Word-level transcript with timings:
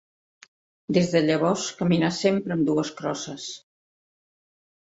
Des 0.97 1.11
de 1.15 1.21
llavors 1.25 1.67
caminà 1.81 2.11
sempre 2.21 2.57
amb 2.57 2.67
dues 2.71 2.93
crosses. 3.03 3.49